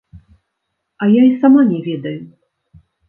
[1.03, 2.19] А я і сама не ведаю.